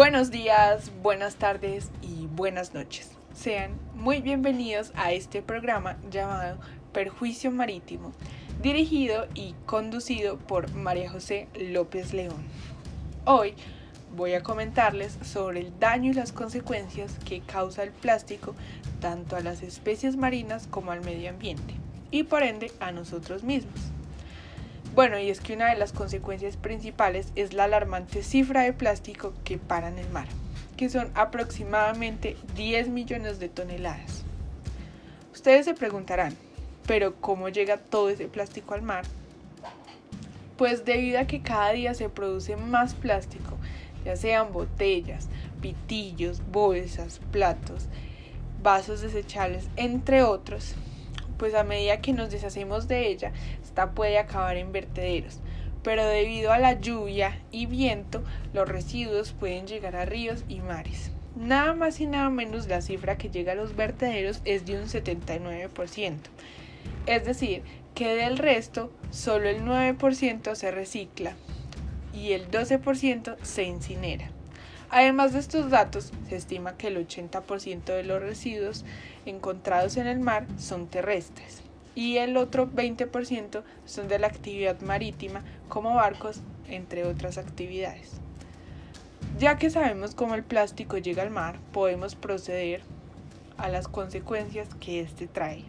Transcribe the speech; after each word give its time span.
Buenos 0.00 0.30
días, 0.30 0.90
buenas 1.02 1.36
tardes 1.36 1.90
y 2.00 2.26
buenas 2.26 2.72
noches. 2.72 3.10
Sean 3.34 3.72
muy 3.94 4.22
bienvenidos 4.22 4.92
a 4.96 5.12
este 5.12 5.42
programa 5.42 5.98
llamado 6.10 6.58
Perjuicio 6.94 7.50
Marítimo, 7.50 8.12
dirigido 8.62 9.26
y 9.34 9.54
conducido 9.66 10.38
por 10.38 10.72
María 10.72 11.10
José 11.10 11.48
López 11.54 12.14
León. 12.14 12.42
Hoy 13.26 13.52
voy 14.16 14.32
a 14.32 14.42
comentarles 14.42 15.18
sobre 15.22 15.60
el 15.60 15.78
daño 15.78 16.12
y 16.12 16.14
las 16.14 16.32
consecuencias 16.32 17.18
que 17.26 17.42
causa 17.42 17.82
el 17.82 17.90
plástico 17.90 18.54
tanto 19.00 19.36
a 19.36 19.40
las 19.40 19.62
especies 19.62 20.16
marinas 20.16 20.66
como 20.66 20.92
al 20.92 21.04
medio 21.04 21.28
ambiente 21.28 21.74
y 22.10 22.22
por 22.22 22.42
ende 22.42 22.72
a 22.80 22.90
nosotros 22.90 23.42
mismos. 23.42 23.89
Bueno, 24.94 25.20
y 25.20 25.30
es 25.30 25.40
que 25.40 25.54
una 25.54 25.70
de 25.70 25.78
las 25.78 25.92
consecuencias 25.92 26.56
principales 26.56 27.32
es 27.36 27.52
la 27.52 27.64
alarmante 27.64 28.24
cifra 28.24 28.62
de 28.62 28.72
plástico 28.72 29.32
que 29.44 29.56
para 29.56 29.88
en 29.88 29.98
el 29.98 30.08
mar, 30.10 30.26
que 30.76 30.90
son 30.90 31.10
aproximadamente 31.14 32.36
10 32.56 32.88
millones 32.88 33.38
de 33.38 33.48
toneladas. 33.48 34.24
Ustedes 35.32 35.66
se 35.66 35.74
preguntarán, 35.74 36.36
pero 36.88 37.14
¿cómo 37.20 37.48
llega 37.48 37.76
todo 37.76 38.10
ese 38.10 38.26
plástico 38.26 38.74
al 38.74 38.82
mar? 38.82 39.04
Pues 40.58 40.84
debido 40.84 41.20
a 41.20 41.26
que 41.26 41.40
cada 41.40 41.70
día 41.70 41.94
se 41.94 42.08
produce 42.08 42.56
más 42.56 42.94
plástico, 42.94 43.56
ya 44.04 44.16
sean 44.16 44.52
botellas, 44.52 45.28
pitillos, 45.62 46.42
bolsas, 46.50 47.20
platos, 47.30 47.86
vasos 48.60 49.02
desechables, 49.02 49.68
entre 49.76 50.24
otros, 50.24 50.74
pues 51.40 51.54
a 51.54 51.64
medida 51.64 52.02
que 52.02 52.12
nos 52.12 52.30
deshacemos 52.30 52.86
de 52.86 53.08
ella, 53.08 53.32
esta 53.64 53.92
puede 53.92 54.18
acabar 54.18 54.58
en 54.58 54.72
vertederos. 54.72 55.40
Pero 55.82 56.04
debido 56.04 56.52
a 56.52 56.58
la 56.58 56.78
lluvia 56.78 57.40
y 57.50 57.64
viento, 57.64 58.22
los 58.52 58.68
residuos 58.68 59.32
pueden 59.32 59.66
llegar 59.66 59.96
a 59.96 60.04
ríos 60.04 60.44
y 60.50 60.60
mares. 60.60 61.12
Nada 61.34 61.72
más 61.72 61.98
y 61.98 62.06
nada 62.06 62.28
menos 62.28 62.68
la 62.68 62.82
cifra 62.82 63.16
que 63.16 63.30
llega 63.30 63.52
a 63.52 63.54
los 63.54 63.74
vertederos 63.74 64.42
es 64.44 64.66
de 64.66 64.78
un 64.78 64.84
79%. 64.84 66.18
Es 67.06 67.24
decir, 67.24 67.62
que 67.94 68.14
del 68.14 68.36
resto 68.36 68.92
solo 69.10 69.48
el 69.48 69.64
9% 69.64 70.54
se 70.54 70.70
recicla 70.70 71.32
y 72.12 72.32
el 72.32 72.50
12% 72.50 73.38
se 73.40 73.62
incinera. 73.62 74.30
Además 74.90 75.32
de 75.32 75.38
estos 75.38 75.70
datos, 75.70 76.12
se 76.28 76.36
estima 76.36 76.76
que 76.76 76.88
el 76.88 76.96
80% 76.96 77.84
de 77.84 78.02
los 78.02 78.20
residuos 78.20 78.84
encontrados 79.24 79.96
en 79.96 80.08
el 80.08 80.18
mar 80.18 80.46
son 80.58 80.88
terrestres 80.88 81.62
y 81.94 82.16
el 82.16 82.36
otro 82.36 82.68
20% 82.68 83.62
son 83.84 84.08
de 84.08 84.18
la 84.18 84.26
actividad 84.26 84.80
marítima 84.80 85.44
como 85.68 85.94
barcos, 85.94 86.40
entre 86.68 87.04
otras 87.04 87.38
actividades. 87.38 88.20
Ya 89.38 89.58
que 89.58 89.70
sabemos 89.70 90.14
cómo 90.14 90.34
el 90.34 90.42
plástico 90.42 90.98
llega 90.98 91.22
al 91.22 91.30
mar, 91.30 91.58
podemos 91.72 92.16
proceder 92.16 92.82
a 93.58 93.68
las 93.68 93.86
consecuencias 93.86 94.68
que 94.80 95.00
éste 95.00 95.28
trae. 95.28 95.64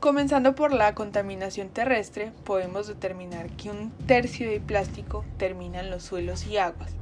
Comenzando 0.00 0.54
por 0.54 0.72
la 0.72 0.94
contaminación 0.94 1.68
terrestre, 1.68 2.32
podemos 2.44 2.86
determinar 2.86 3.50
que 3.50 3.70
un 3.70 3.90
tercio 4.06 4.48
de 4.48 4.60
plástico 4.60 5.24
termina 5.36 5.80
en 5.80 5.90
los 5.90 6.04
suelos 6.04 6.46
y 6.46 6.56
aguas, 6.56 6.92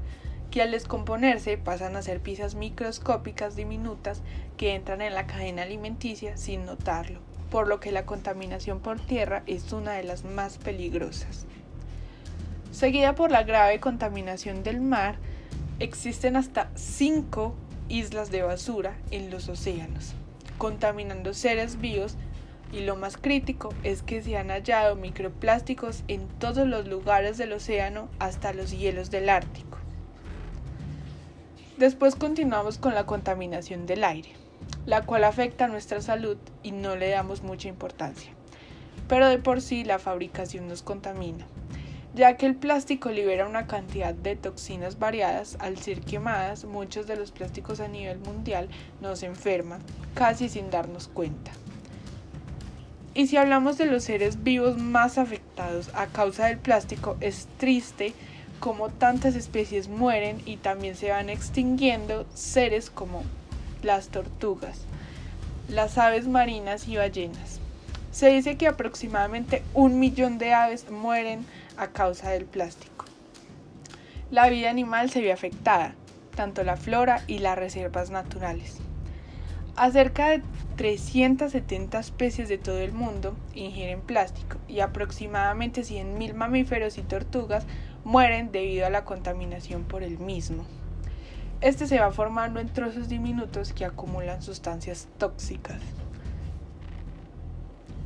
que 0.57 0.62
al 0.62 0.71
descomponerse 0.71 1.59
pasan 1.59 1.97
a 1.97 2.03
ser 2.03 2.21
piezas 2.21 2.55
microscópicas 2.55 3.57
diminutas 3.57 4.23
que 4.57 4.75
entran 4.75 5.03
en 5.03 5.12
la 5.12 5.27
cadena 5.27 5.65
alimenticia 5.65 6.39
sin 6.39 6.65
notarlo, 6.65 7.21
por 7.51 7.69
lo 7.69 7.79
que 7.79 7.93
la 7.93 8.07
contaminación 8.07 8.81
por 8.81 8.99
tierra 8.99 9.43
es 9.45 9.71
una 9.75 9.93
de 9.93 10.05
las 10.05 10.25
más 10.25 10.57
peligrosas. 10.57 11.45
Seguida 12.73 13.15
por 13.15 13.31
la 13.31 13.43
grave 13.43 13.81
contaminación 13.81 14.62
del 14.62 14.81
mar, 14.81 15.19
existen 15.79 16.37
hasta 16.37 16.71
5 16.75 17.55
islas 17.91 18.31
de 18.31 18.41
basura 18.41 18.97
en 19.11 19.28
los 19.28 19.50
océanos, 19.50 20.15
contaminando 20.56 21.34
seres 21.34 21.83
vivos 21.83 22.16
y 22.72 22.81
lo 22.81 22.97
más 22.97 23.19
crítico 23.19 23.75
es 23.83 24.03
que 24.03 24.22
se 24.22 24.39
han 24.39 24.49
hallado 24.49 24.97
microplásticos 24.97 26.03
en 26.09 26.27
todos 26.39 26.66
los 26.66 26.89
lugares 26.89 27.37
del 27.37 27.53
océano 27.53 28.09
hasta 28.19 28.55
los 28.55 28.71
hielos 28.71 29.11
del 29.11 29.28
Ártico. 29.28 29.77
Después 31.78 32.16
continuamos 32.16 32.78
con 32.78 32.94
la 32.94 33.04
contaminación 33.04 33.84
del 33.84 34.03
aire, 34.03 34.31
la 34.87 35.03
cual 35.03 35.25
afecta 35.25 35.66
a 35.66 35.69
nuestra 35.69 36.00
salud 36.00 36.38
y 36.62 36.72
no 36.72 36.97
le 36.97 37.10
damos 37.10 37.42
mucha 37.42 37.69
importancia. 37.69 38.32
Pero 39.09 39.28
de 39.28 39.38
por 39.38 39.60
sí 39.60 39.84
la 39.84 39.98
fabricación 39.98 40.69
nos 40.69 40.82
contamina, 40.82 41.47
ya 42.15 42.38
que 42.38 42.47
el 42.47 42.56
plástico 42.56 43.10
libera 43.10 43.47
una 43.47 43.66
cantidad 43.66 44.15
de 44.15 44.36
toxinas 44.36 44.98
variadas 44.98 45.59
al 45.60 45.76
ser 45.76 46.00
quemadas, 46.00 46.65
muchos 46.65 47.06
de 47.06 47.16
los 47.16 47.31
plásticos 47.31 47.81
a 47.81 47.88
nivel 47.88 48.20
mundial 48.20 48.70
nos 49.03 49.22
enferman, 49.22 49.82
casi 50.15 50.48
sin 50.48 50.70
darnos 50.70 51.09
cuenta. 51.09 51.53
Y 53.12 53.26
si 53.26 53.36
hablamos 53.36 53.76
de 53.76 53.84
los 53.84 54.04
seres 54.04 54.42
vivos 54.42 54.78
más 54.78 55.19
afectados 55.19 55.91
a 55.94 56.06
causa 56.06 56.47
del 56.47 56.56
plástico, 56.56 57.19
es 57.20 57.48
triste 57.59 58.15
como 58.61 58.89
tantas 58.89 59.34
especies 59.34 59.89
mueren 59.89 60.41
y 60.47 60.56
también 60.56 60.97
se 60.97 61.11
van 61.11 61.31
extinguiendo 61.31 62.27
seres 62.34 62.91
como 62.91 63.22
las 63.83 64.09
tortugas, 64.09 64.81
las 65.69 65.99
aves 65.99 66.27
marinas 66.27 66.89
y 66.89 66.97
ballenas. 66.97 67.61
Se 68.12 68.28
dice 68.28 68.56
que 68.56 68.66
aproximadamente 68.66 69.62
un 69.75 69.99
millón 69.99 70.39
de 70.39 70.55
aves 70.55 70.91
mueren 70.91 71.45
a 71.77 71.89
causa 71.89 72.31
del 72.31 72.47
plástico. 72.47 73.05
La 74.31 74.49
vida 74.49 74.71
animal 74.71 75.11
se 75.11 75.21
ve 75.21 75.33
afectada, 75.33 75.95
tanto 76.34 76.65
la 76.65 76.77
flora 76.77 77.22
y 77.27 77.39
las 77.39 77.56
reservas 77.56 78.11
naturales. 78.11 78.78
Acerca 79.77 80.31
de 80.31 80.43
370 80.77 81.99
especies 81.99 82.49
de 82.49 82.56
todo 82.56 82.78
el 82.78 82.93
mundo 82.93 83.37
ingieren 83.55 84.00
plástico 84.00 84.56
y 84.66 84.81
aproximadamente 84.81 85.83
100.000 85.83 86.33
mamíferos 86.33 86.97
y 86.97 87.03
tortugas 87.03 87.66
mueren 88.06 88.53
debido 88.53 88.87
a 88.87 88.91
la 88.91 89.05
contaminación 89.05 89.83
por 89.83 90.05
el 90.05 90.21
mismo. 90.21 90.65
Este 91.61 91.89
se 91.89 91.99
va 91.99 92.12
formando 92.12 92.61
en 92.61 92.72
trozos 92.72 93.09
diminutos 93.09 93.72
que 93.72 93.84
acumulan 93.84 94.43
sustancias 94.43 95.09
tóxicas. 95.19 95.83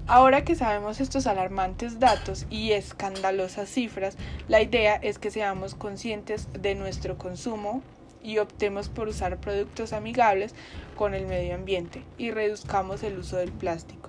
Ahora 0.07 0.43
que 0.43 0.55
sabemos 0.55 1.03
estos 1.03 1.27
alarmantes 1.27 2.01
datos 2.01 2.47
y 2.49 2.73
escandalosas 2.73 3.69
cifras, 3.69 4.17
la 4.49 4.63
idea 4.63 4.97
es 4.97 5.19
que 5.19 5.31
seamos 5.31 5.75
conscientes 5.75 6.49
de 6.55 6.75
nuestro 6.75 7.19
consumo 7.19 7.83
y 8.23 8.39
optemos 8.39 8.89
por 8.89 9.07
usar 9.07 9.37
productos 9.37 9.93
amigables 9.93 10.55
con 10.97 11.13
el 11.13 11.27
medio 11.27 11.55
ambiente 11.55 12.03
y 12.17 12.31
reduzcamos 12.31 13.03
el 13.03 13.19
uso 13.19 13.37
del 13.37 13.53
plástico 13.53 14.09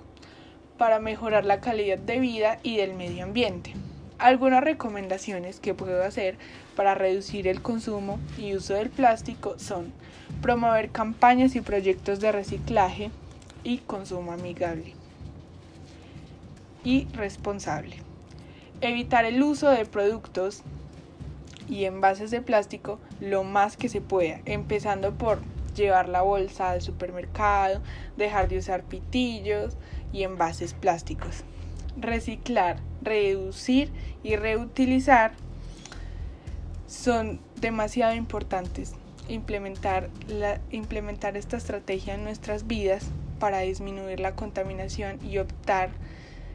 para 0.78 1.00
mejorar 1.00 1.44
la 1.44 1.60
calidad 1.60 1.98
de 1.98 2.18
vida 2.18 2.60
y 2.62 2.78
del 2.78 2.94
medio 2.94 3.24
ambiente. 3.24 3.74
Algunas 4.22 4.62
recomendaciones 4.62 5.58
que 5.58 5.74
puedo 5.74 6.04
hacer 6.04 6.36
para 6.76 6.94
reducir 6.94 7.48
el 7.48 7.60
consumo 7.60 8.20
y 8.38 8.54
uso 8.54 8.74
del 8.74 8.88
plástico 8.88 9.58
son 9.58 9.92
promover 10.40 10.90
campañas 10.90 11.56
y 11.56 11.60
proyectos 11.60 12.20
de 12.20 12.30
reciclaje 12.30 13.10
y 13.64 13.78
consumo 13.78 14.30
amigable 14.30 14.94
y 16.84 17.08
responsable. 17.14 17.96
Evitar 18.80 19.24
el 19.24 19.42
uso 19.42 19.68
de 19.70 19.86
productos 19.86 20.62
y 21.68 21.86
envases 21.86 22.30
de 22.30 22.42
plástico 22.42 23.00
lo 23.18 23.42
más 23.42 23.76
que 23.76 23.88
se 23.88 24.00
pueda, 24.00 24.40
empezando 24.44 25.14
por 25.14 25.40
llevar 25.74 26.08
la 26.08 26.22
bolsa 26.22 26.70
al 26.70 26.80
supermercado, 26.80 27.82
dejar 28.16 28.48
de 28.48 28.58
usar 28.58 28.84
pitillos 28.84 29.76
y 30.12 30.22
envases 30.22 30.74
plásticos 30.74 31.42
reciclar, 31.96 32.76
reducir 33.02 33.90
y 34.22 34.36
reutilizar 34.36 35.32
son 36.86 37.40
demasiado 37.60 38.14
importantes. 38.14 38.94
Implementar, 39.28 40.10
la, 40.28 40.60
implementar 40.70 41.36
esta 41.36 41.56
estrategia 41.56 42.14
en 42.14 42.24
nuestras 42.24 42.66
vidas 42.66 43.06
para 43.38 43.60
disminuir 43.60 44.20
la 44.20 44.34
contaminación 44.34 45.18
y 45.24 45.38
optar 45.38 45.90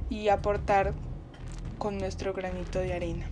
y 0.10 0.30
aportar 0.30 0.94
con 1.78 1.98
nuestro 1.98 2.34
granito 2.34 2.80
de 2.80 2.94
arena. 2.94 3.26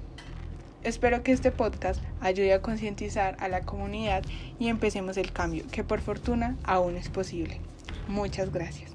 Espero 0.83 1.23
que 1.23 1.31
este 1.31 1.51
podcast 1.51 2.01
ayude 2.21 2.53
a 2.53 2.61
concientizar 2.61 3.35
a 3.39 3.47
la 3.47 3.61
comunidad 3.61 4.23
y 4.59 4.67
empecemos 4.67 5.17
el 5.17 5.31
cambio, 5.31 5.65
que 5.71 5.83
por 5.83 5.99
fortuna 5.99 6.55
aún 6.63 6.95
es 6.95 7.09
posible. 7.09 7.59
Muchas 8.07 8.51
gracias. 8.51 8.94